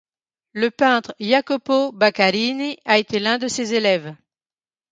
Le 0.53 0.71
peintre 0.71 1.13
Jacopo 1.19 1.91
Baccarini 1.91 2.75
a 2.85 2.97
été 2.97 3.23
un 3.27 3.37
de 3.37 3.47
ses 3.47 3.75
élèves. 3.75 4.15